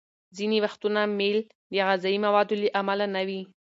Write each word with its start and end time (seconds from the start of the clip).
ځینې 0.37 0.57
وختونه 0.65 1.01
میل 1.19 1.37
د 1.71 1.73
غذايي 1.87 2.19
موادو 2.25 2.53
له 2.61 2.69
امله 2.81 3.05
نه 3.15 3.21
وي. 3.27 3.41